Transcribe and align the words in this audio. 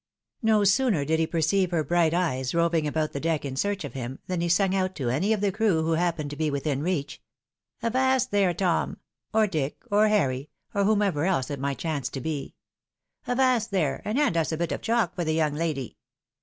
No 0.41 0.63
sooner 0.63 1.05
did 1.05 1.19
he 1.19 1.27
perceive 1.27 1.69
her 1.69 1.83
bright 1.83 2.11
eyes 2.11 2.55
roving 2.55 2.87
about 2.87 3.11
the 3.13 3.19
deck 3.19 3.45
in 3.45 3.55
search 3.55 3.83
of 3.83 3.93
him, 3.93 4.17
than 4.25 4.41
he 4.41 4.49
sung 4.49 4.73
out 4.73 4.95
to 4.95 5.11
any 5.11 5.31
of 5.31 5.41
the 5.41 5.51
crew 5.51 5.83
who 5.83 5.91
happened 5.91 6.31
to 6.31 6.35
be 6.35 6.49
within 6.49 6.81
reach," 6.81 7.21
Avast 7.83 8.31
there, 8.31 8.51
Tom!" 8.51 8.97
or 9.31 9.45
Dick, 9.45 9.83
or 9.91 10.07
Harry, 10.07 10.49
or 10.73 10.85
whomever 10.85 11.25
else 11.27 11.51
it 11.51 11.59
might 11.59 11.77
chance 11.77 12.09
to 12.09 12.19
be," 12.19 12.55
Avast 13.27 13.69
there! 13.69 14.01
and 14.03 14.17
hand 14.17 14.37
us 14.37 14.51
a 14.51 14.57
bit 14.57 14.71
of 14.71 14.81
chalk 14.81 15.13
for 15.13 15.23
the 15.23 15.33
young 15.35 15.53
lady." 15.53 15.97